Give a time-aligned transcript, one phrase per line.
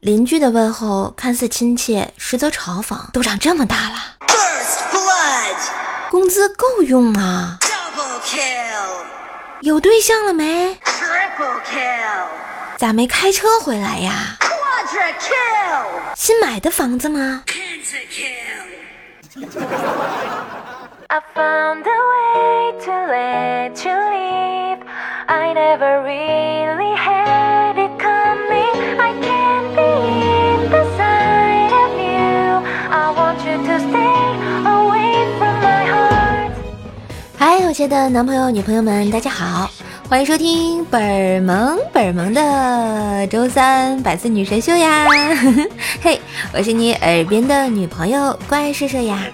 [0.00, 2.96] 邻居的问候看似亲切，实则嘲讽。
[3.12, 4.16] 都长这么大了，
[6.10, 7.58] 工资够用吗？
[9.60, 10.78] 有对象了没？
[12.78, 14.38] 咋没开车回来呀？
[16.16, 17.42] 新买的房子吗？
[17.46, 17.54] 嗨，
[23.06, 23.90] 我亲
[37.80, 39.70] 亲爱的男朋友、女朋友们，大家好，
[40.06, 45.06] 欢迎收听本萌本萌的周三百思女神秀呀！
[46.02, 46.20] 嘿，
[46.52, 49.26] 我是你耳边的女朋友怪兽兽呀。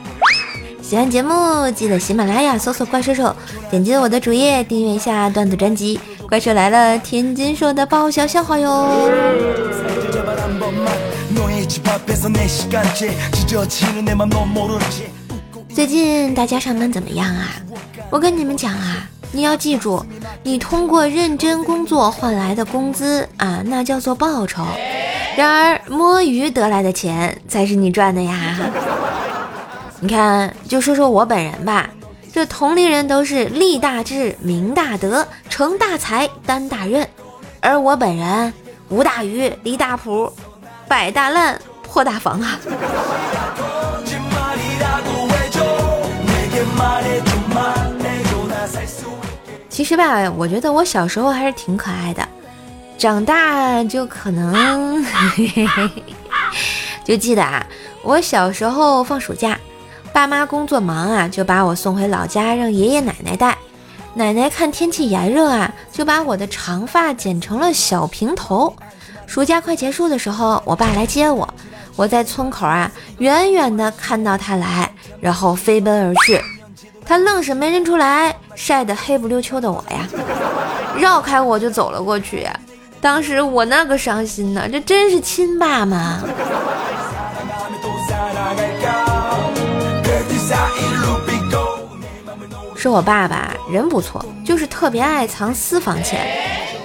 [0.80, 3.34] 喜欢节目记得喜马拉雅搜索怪兽兽，
[3.68, 9.10] 点击我的主页订阅一下段子专辑《怪兽来了》，天津说的爆笑笑话哟。
[15.74, 17.56] 最近大家上班怎么样啊？
[18.08, 20.04] 我跟你们讲啊，你要记住，
[20.42, 24.62] 你通过认真工作换来的工资啊，那叫做报酬；
[25.36, 28.56] 然而摸鱼得来的钱才是你赚的呀。
[30.00, 31.90] 你看，就说说我本人吧，
[32.32, 37.06] 这同龄人都是立大志、明大德、成大才、担大任，
[37.60, 38.52] 而我本人
[38.88, 40.32] 无大鱼、离大谱、
[40.86, 42.58] 摆大烂、破大房啊。
[49.76, 52.26] 其实吧，我觉得我小时候还是挺可爱的，
[52.96, 55.04] 长大就可能，
[57.04, 57.66] 就记得啊，
[58.02, 59.60] 我小时候放暑假，
[60.14, 63.54] 爸妈工作忙啊，就把我送回老家让爷爷奶奶带。
[64.14, 68.74] 奶奶看天气炎热啊，就把我的长发剪成了小平头。
[69.26, 71.46] 暑假快结束的时候，我爸来接我，
[71.96, 74.90] 我在村口啊，远远的看到他来，
[75.20, 76.40] 然后飞奔而去。
[77.04, 80.08] 他愣是没认出来，晒得黑不溜秋的我呀，
[80.98, 82.58] 绕开我就走了过去呀。
[83.00, 86.22] 当时我那个伤心呐，这真是亲爸吗？
[92.74, 96.26] 说我爸爸人不错，就是特别爱藏私房钱。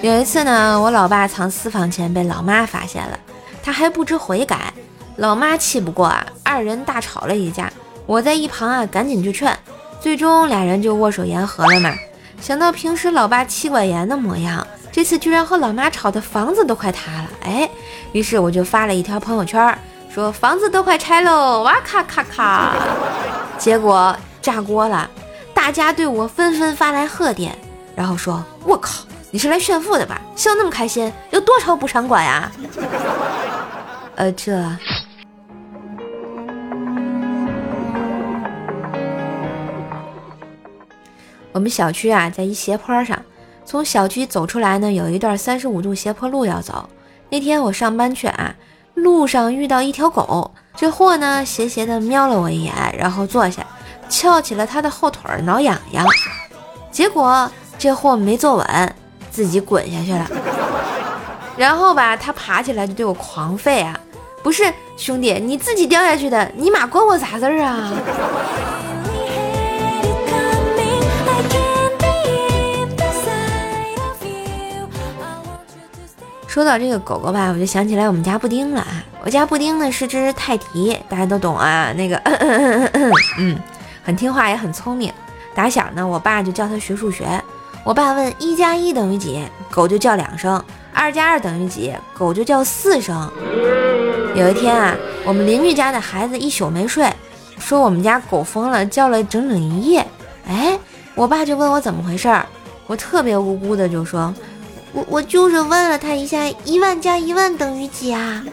[0.01, 3.17] 有一次呢，我老爸藏私房钱被老妈发现了，
[3.63, 4.73] 他还不知悔改，
[5.15, 7.71] 老妈气不过啊，二人大吵了一架。
[8.07, 9.55] 我在一旁啊，赶紧去劝。
[10.01, 11.93] 最终俩人就握手言和了嘛。
[12.41, 17.29] 想到平时老爸妻管严的模样，这次居然和老妈吵的房子都快塌了。
[17.43, 17.69] 哎，
[18.11, 19.77] 于是我就发了一条朋友圈，
[20.11, 22.73] 说房子都快拆喽，哇咔咔咔。
[23.59, 25.07] 结果炸锅了，
[25.53, 27.55] 大家对我纷纷发来贺电，
[27.95, 30.19] 然后说：“我靠，你是来炫富的吧？
[30.35, 32.51] 笑那么开心，有多少补偿款呀？”
[34.17, 34.59] 呃，这。
[41.53, 43.17] 我们小区啊，在一斜坡上，
[43.65, 46.89] 从小区走出来呢，有一段三十五度斜坡路要走。
[47.29, 48.55] 那天我上班去啊，
[48.93, 53.65] 路上遇到一条狗，这货呢斜斜的瞄了我一眼，然后坐下，
[54.09, 56.05] 翘起了他的后腿挠痒痒。
[56.91, 58.95] 结果这货没坐稳，
[59.29, 60.29] 自己滚下去了。
[61.57, 63.99] 然后吧，他爬起来就对我狂吠啊，
[64.41, 67.91] 不是兄弟，你自己掉下去的，你妈关我啥事儿啊？
[76.51, 79.01] 说到这个狗狗吧，我就想起来我们家布丁了啊！
[79.23, 82.17] 我家布丁呢是只泰迪，大家都懂啊，那个
[83.39, 83.57] 嗯，
[84.03, 85.09] 很听话也很聪明。
[85.55, 87.25] 打小呢，我爸就教他学数学。
[87.85, 90.61] 我爸问一加一等于几，狗就叫两声；
[90.93, 93.31] 二加二等于几，狗就叫四声。
[94.35, 97.09] 有一天啊，我们邻居家的孩子一宿没睡，
[97.59, 100.05] 说我们家狗疯了，叫了整整一夜。
[100.45, 100.77] 哎，
[101.15, 102.45] 我爸就问我怎么回事儿，
[102.87, 104.33] 我特别无辜的就说。
[104.93, 108.43] 我我就是问了他一下，一万加一万等于几啊？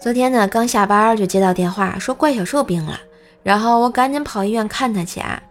[0.00, 2.98] 昨天呢，刚下班就接到电话，说怪小兽病了，
[3.42, 5.42] 然后我赶紧跑医院看他去啊。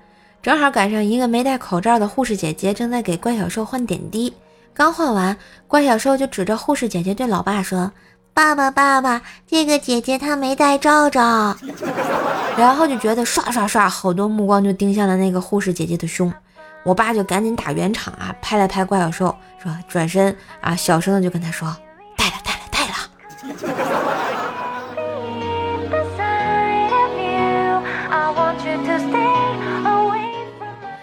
[0.42, 4.34] 正好赶上一个没戴口罩的护士姐姐正在给怪小兽换点滴，
[4.74, 5.36] 刚换完，
[5.68, 7.92] 怪小兽就指着护士姐姐对老爸说。
[8.34, 11.58] 爸爸，爸爸，这个姐姐她没戴罩罩，
[12.58, 16.34] 然后就觉得刷刷刷，好多目光就盯向了那个护士姐姐的胸。
[16.84, 21.76] 我爸就赶紧打圆场啊，拍了拍怪小兽，说转身啊，小声的就跟他说，
[22.16, 22.96] 带了，带了，带了。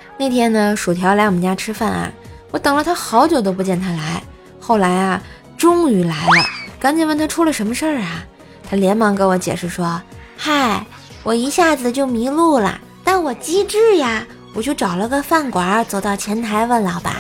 [0.18, 2.10] 那天呢，薯条来我们家吃饭啊，
[2.50, 4.22] 我等了他好久都不见他来，
[4.58, 5.22] 后来啊，
[5.56, 6.44] 终于来了，
[6.80, 8.24] 赶紧问他出了什么事儿啊？
[8.68, 10.00] 他连忙跟我解释说
[10.38, 10.86] ：“嗨，
[11.24, 14.22] 我一下子就迷路了，但我机智呀，
[14.52, 17.14] 我就找了个饭馆，走到前台问老板：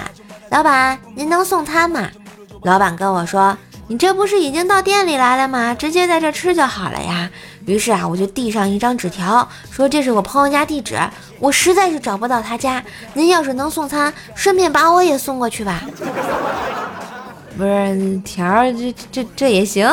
[0.50, 2.06] 老板，您能送餐吗？
[2.64, 3.56] 老板跟我说：
[3.88, 5.74] 你这不是已经到店里来了吗？
[5.74, 7.30] 直接在这吃就好了呀。
[7.64, 10.98] 于是啊，我就递上一张纸条，说这是我朋友家地址，
[11.40, 12.84] 我实在是找不到他家，
[13.14, 15.80] 您要是能送餐，顺便把我也送过去吧。
[17.56, 19.88] 不是条，这这这也行。”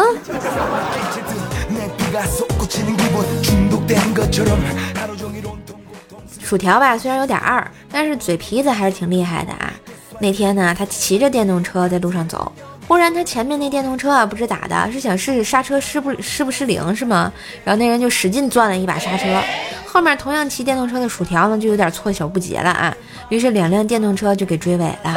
[6.41, 9.71] 薯条吧，虽然有点二，但是嘴皮子还是挺厉害的啊。
[10.19, 12.51] 那天呢，他骑着电动车在路上走，
[12.87, 17.31] 忽然他前面那电动车啊，不知咋的，是想试试刹车失不失不失灵是吗？
[17.63, 19.41] 然后那人就使劲攥了一把刹车，
[19.85, 22.93] 后面同样骑电动车的薯条呢，就有点措手不及了啊。
[23.29, 25.15] 于是两辆电动车就给追尾了。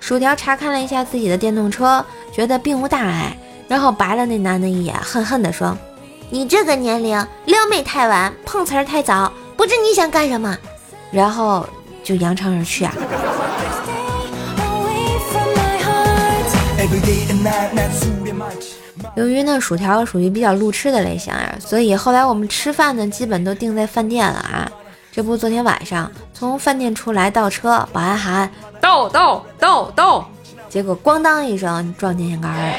[0.00, 3.36] 薯条查看了一下自己的电动车，觉得并无大碍，
[3.68, 5.76] 然后白了那男的一眼，恨恨地说。
[6.32, 7.14] 你这个年龄
[7.44, 10.56] 撩妹太晚，碰瓷儿太早，不知你想干什么，
[11.10, 11.68] 然后
[12.02, 12.94] 就扬长而去啊。
[19.14, 24.72] 由于呢薯条属于比较路痴的类型啊，所以后来我们吃饭呢基本都定在饭店了啊。
[25.12, 28.50] 这不，昨天晚上从饭店出来倒车，保安喊
[28.80, 30.26] 倒倒倒倒，
[30.70, 32.74] 结果咣当一声撞电线杆了。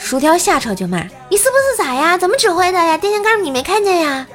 [0.00, 1.36] 薯条下车就骂：“你
[1.70, 2.18] 是不是傻呀？
[2.18, 2.98] 怎么指挥的呀？
[2.98, 4.26] 电线杆你没看见呀？”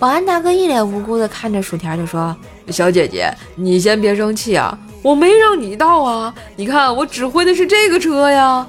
[0.00, 2.34] 保安大哥一脸无辜的看着薯条就说
[2.72, 8.66] ：“小姐姐，你先别生气啊，我没让你倒啊，你看我指挥的是这个车呀。”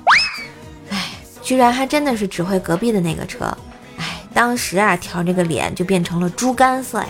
[0.92, 1.12] 哎，
[1.42, 3.46] 居然还真的是指挥隔壁的那个车。
[3.98, 7.08] 哎，当时啊，条这个脸就变成了猪肝色呀。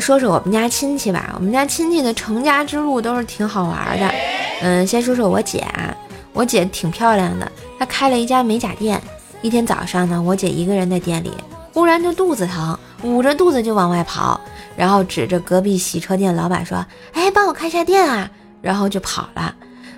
[0.00, 4.10] 说说我们家亲戚吧，我们家亲戚的成家之路都是挺好玩的。
[4.60, 5.96] 嗯，先说说我姐啊，
[6.32, 9.00] 我姐挺漂亮的，她开了一家美甲店。
[9.40, 11.32] 一天早上呢，我姐一个人在店里，
[11.72, 14.40] 忽然就肚子疼，捂着肚子就往外跑，
[14.76, 16.84] 然后指着隔壁洗车店老板说
[17.14, 18.28] ：“哎，帮我开下店啊！”
[18.60, 19.54] 然后就跑了。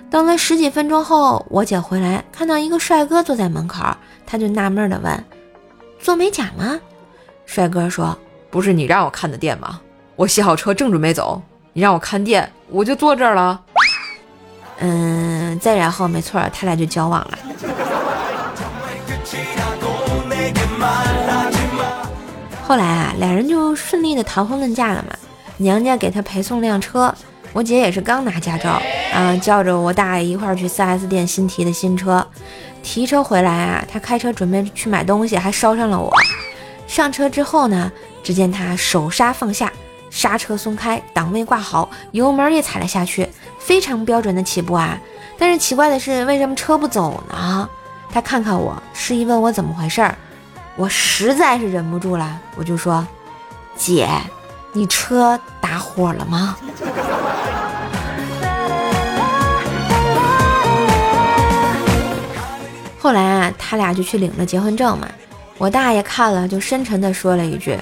[0.09, 3.83] 等了十几分钟后，我姐回来，看到一个帅哥坐在门口，
[4.25, 5.25] 她就纳闷的问
[5.99, 6.79] ：“做美甲吗？”
[7.45, 8.17] 帅哥说。
[8.51, 9.79] 不是你让我看的店吗？
[10.21, 11.41] 我洗好车正准备走，
[11.73, 13.59] 你让我看店，我就坐这儿了。
[14.77, 17.39] 嗯，再然后没错，他俩就交往了。
[22.61, 25.15] 后来啊，俩人就顺利的谈婚论嫁了嘛。
[25.57, 27.11] 娘家给他陪送辆车，
[27.51, 28.79] 我姐也是刚拿驾照
[29.11, 32.23] 啊，叫着我大爷一块儿去 4S 店新提的新车。
[32.83, 36.13] 提车回来啊，他开车准备去买东西，还捎上了我。
[36.85, 37.91] 上车之后呢？
[38.23, 39.73] 只见他手刹放下，
[40.11, 43.27] 刹车松开，档位挂好，油门也踩了下去，
[43.57, 44.99] 非常标准的起步啊！
[45.39, 47.67] 但是奇怪的是，为什么车不走呢？
[48.13, 50.15] 他看看我，示意问我怎么回事儿。
[50.75, 53.05] 我实在是忍不住了，我就说
[53.75, 54.07] ：“姐，
[54.73, 56.57] 你车打火了吗？”
[62.99, 65.07] 后来啊，他俩就去领了结婚证嘛。
[65.57, 67.77] 我大爷看了，就深沉地说了一句。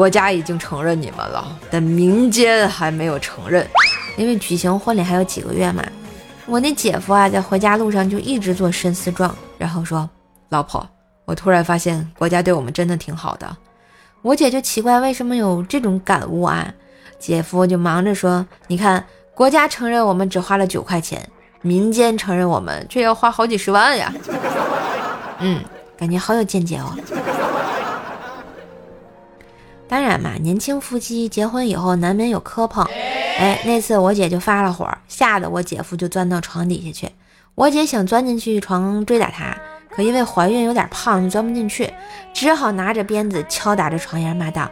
[0.00, 3.68] 国家已经承认你们了，但民间还没有承认，
[4.16, 5.84] 因为举行婚礼还有几个月嘛。
[6.46, 10.08] 我那姐夫啊，在回家路上就一直做深思状，然后说
[10.48, 10.88] ：“老婆，
[11.26, 13.54] 我突然发现国家对我们真的挺好的。”
[14.24, 16.72] 我姐就奇怪为什么有这种感悟啊？
[17.18, 19.04] 姐夫就忙着说：“你看，
[19.34, 21.28] 国家承认我们只花了九块钱，
[21.60, 24.10] 民间承认我们却要花好几十万呀。”
[25.40, 25.62] 嗯，
[25.98, 26.96] 感觉好有见解哦。
[29.90, 32.84] 当然嘛，年轻夫妻结婚以后难免有磕碰。
[33.40, 37.12] 哎，那次我姐就发了火，吓得我姐夫就钻到床底下去。
[37.56, 39.56] 我姐想钻进去床追打他，
[39.90, 41.92] 可因为怀孕有点胖，就钻不进去，
[42.32, 44.70] 只好拿着鞭子敲打着床沿，骂道：“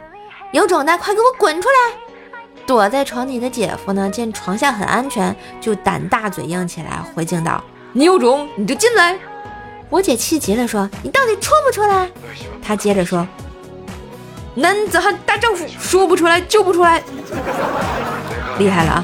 [0.53, 7.61] 有种的，快给我滚出来！”躲在床底的姐夫呢，见床下很安全，就胆大嘴硬起来，回敬道
[7.91, 9.19] ：“你有种你就进来！”
[9.91, 12.09] 我姐气急了，说：“你到底出不出来？”
[12.63, 13.27] 他接着说。
[14.59, 17.01] 男子汉大丈夫，说不出来就不出来，
[18.57, 19.03] 厉害了啊！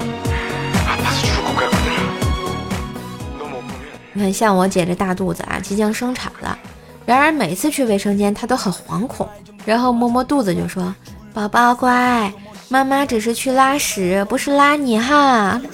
[4.11, 6.57] 你看，像我姐这大肚子啊，即将生产了。
[7.05, 9.27] 然而每次去卫生间，她都很惶恐，
[9.65, 10.93] 然后摸摸肚子就说
[11.33, 12.33] ：“宝宝乖，
[12.67, 15.61] 妈妈只是去拉屎，不是拉你哈。”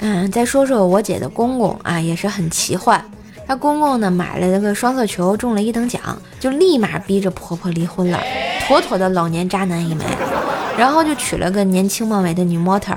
[0.00, 3.04] 嗯，再说说我姐的公公啊，也是很奇幻。
[3.46, 6.00] 她公公呢买了个双色球，中了一等奖，
[6.38, 8.18] 就立马逼着婆婆离婚了，
[8.66, 10.04] 妥妥的老年渣男一枚。
[10.78, 12.96] 然后就娶了个年轻貌美的女模特。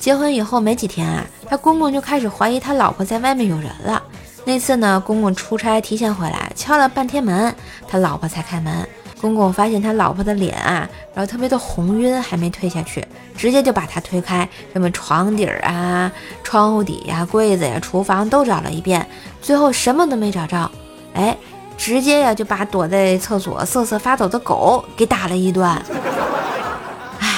[0.00, 4.02] 结婚以后没几天啊，他公公就开始怀疑他老婆在外面有人了。
[4.44, 7.54] 那次呢，公公出差提前回来，敲了半天门，
[7.86, 8.88] 他老婆才开门。
[9.20, 16.10] 公公发现他老婆的脸啊，然后特别的红晕，还没退下去，直接就把他推开，什么床底儿啊、
[16.42, 19.06] 窗户底呀、柜子呀、厨房都找了一遍，
[19.42, 20.70] 最后什么都没找着，
[21.12, 21.36] 哎，
[21.76, 25.68] 直接呀就把躲在厕所瑟瑟发抖的狗给打了一顿。
[27.20, 27.28] 哎，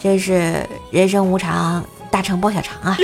[0.00, 2.96] 真是人生无常，大肠包小肠啊。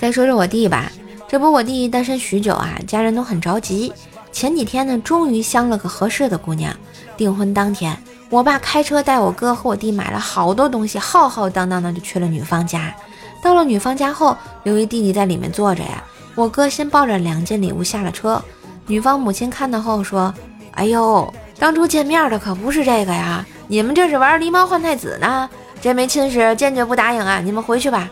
[0.00, 0.90] 再说说我弟吧，
[1.28, 3.92] 这不我弟单身许久啊，家人都很着急。
[4.32, 6.74] 前几天呢，终于相了个合适的姑娘。
[7.16, 7.96] 订婚当天，
[8.30, 12.92] 我爸开车带我哥和我弟买了好多东西，浩浩荡荡的就去了女方家。
[13.40, 16.02] 到了女方家后，由于弟弟在里面坐着呀，
[16.34, 18.42] 我哥先抱着两件礼物下了车。
[18.88, 20.34] 女方母亲看到后说
[20.74, 25.48] ：“哎呦，当初见面的可不是这个呀。”你们这是玩狸猫换太子呢？
[25.80, 27.38] 这枚亲事，坚决不答应啊！
[27.44, 28.08] 你们回去吧。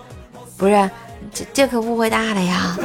[0.56, 0.90] 不是，
[1.32, 2.76] 这这可误会大了呀。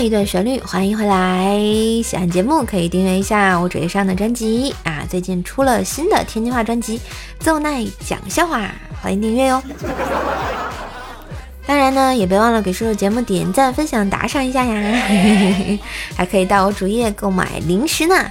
[0.00, 1.58] 一段旋律，欢迎回来！
[2.04, 6.98] 喜欢节目可以订阅一下我主页上的专辑啊，最近出了新的天津话专辑
[7.38, 8.60] 《奏奈讲笑话》，
[9.02, 9.62] 欢迎订阅哟。
[11.66, 15.02] 当然呢，也别忘了给叔叔节目点赞、分享、打赏一下呀，
[16.14, 18.14] 还可以到我主页购买零食呢。
[18.14, 18.30] 嗯。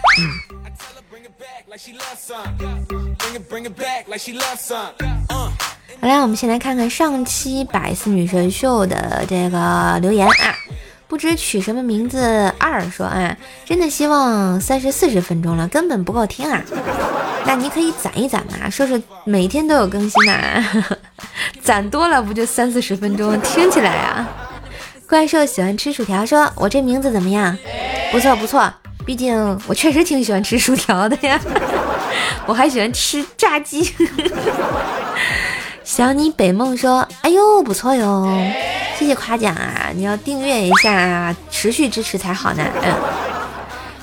[5.99, 10.55] 好了，我们先来看看上期百思女神秀的这个留言啊。
[11.07, 12.51] 不知取什么名字？
[12.57, 16.61] 二说啊，真的希望三十四十分钟了，根本不够听啊。
[17.45, 20.63] 那你可以攒一攒嘛，说说每天都有更新呐，
[21.61, 23.39] 攒多了不就三四十分钟？
[23.41, 24.27] 听起来啊。
[25.07, 27.55] 怪兽喜欢吃薯条，说我这名字怎么样？
[28.11, 28.73] 不错不错，
[29.05, 31.39] 毕竟我确实挺喜欢吃薯条的呀，
[32.47, 33.93] 我还喜欢吃炸鸡。
[35.83, 38.27] 想你北梦说，哎呦不错哟。
[38.97, 39.91] 谢谢夸奖啊！
[39.93, 42.63] 你要订阅一下啊，持续支持才好呢。
[42.81, 42.93] 嗯，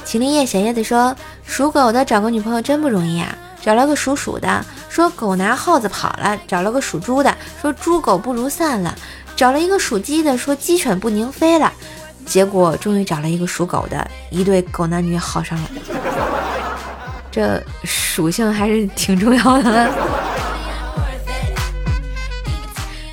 [0.04, 3.34] 秦林叶小叶子说，属狗的找个女朋友真不容易啊。
[3.62, 8.92] 找了个属鼠的，说狗拿耗子跑了；找了个属猪的，说猪狗不如散了；
[9.34, 11.72] 找了一个属鸡的，说鸡犬不宁飞了。
[12.26, 15.68] 结果终于找了一个属狗的，一对狗男女好上了。
[17.30, 19.90] 这属性还是挺重要的。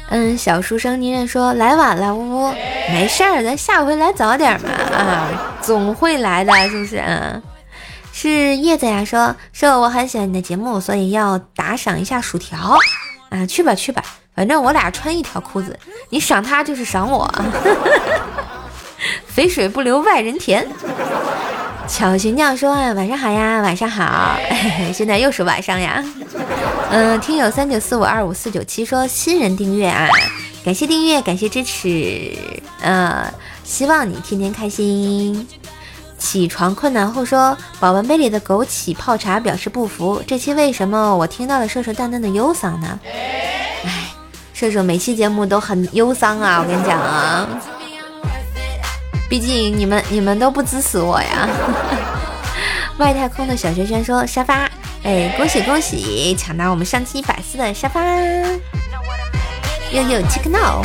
[0.09, 2.53] 嗯，小书生妮人说来晚了，呜呜，
[2.91, 5.29] 没事儿，咱下回来早点嘛，啊，
[5.61, 6.97] 总会来的，是不是？
[6.97, 7.41] 嗯，
[8.11, 12.75] 是叶子呀，说说我很喜欢你的节目，所以要打赏一下薯条，
[13.29, 14.03] 啊，去吧去吧，
[14.35, 15.77] 反正我俩穿一条裤子，
[16.09, 17.31] 你赏他就是赏我，
[19.27, 20.67] 肥水不流外人田。
[21.89, 24.37] 巧寻酱说啊，晚上好呀，晚上好，
[24.93, 26.03] 现在又是晚上呀。
[26.91, 30.07] 嗯，听友三九四五二五四九七说新人订阅啊，
[30.63, 32.31] 感谢订阅，感谢支持，
[32.81, 33.31] 呃，
[33.63, 35.47] 希望你天天开心。
[36.17, 40.21] 起床困难后说，保温杯里的枸杞泡茶表示不服。
[40.27, 42.99] 这期为什么我听到了射手淡淡的忧伤呢？
[43.83, 44.11] 哎，
[44.53, 47.47] 射手每期节目都很忧伤啊，我跟你讲啊。
[49.29, 51.47] 毕竟你们你们都不支持我呀！
[52.97, 54.67] 外太空的小轩轩说沙发，
[55.03, 58.01] 哎，恭喜恭喜，抢到我们上期百思的沙发！
[59.91, 60.83] 悠悠 check n o。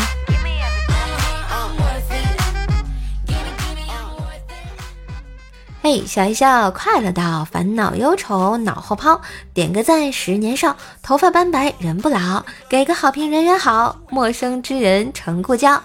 [5.82, 9.20] 嘿，笑一笑，快乐到烦恼忧愁脑后抛，
[9.52, 15.82] 点个赞十年少，头发斑白人不老，给个好评人缘好，陌生之人成故交。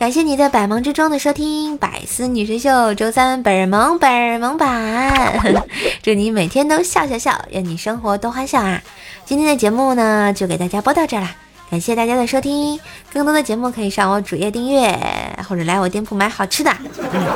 [0.00, 5.36] 感谢你在百忙之中的收听《百思女神秀》周三本儿萌本儿萌版，
[6.02, 8.80] 祝你每天都笑笑笑，愿你生活多欢笑啊！
[9.26, 11.34] 今天的节目呢，就给大家播到这啦，
[11.70, 12.80] 感谢大家的收听，
[13.12, 14.98] 更多的节目可以上我主页订阅，
[15.46, 16.74] 或者来我店铺买好吃的。
[17.12, 17.26] 嗯，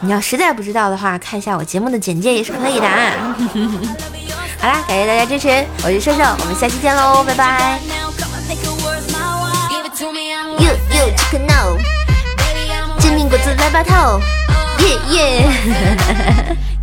[0.00, 3.36] 你要实在不知道的话，看一下我节目的简介也是可以的啊。
[4.58, 8.03] 好啦，感谢大家支持，我是瘦瘦，我们下期见喽，拜拜。
[10.64, 11.76] 有有这个闹，
[12.98, 14.18] 煎饼果子来把套，
[14.78, 16.56] 耶耶。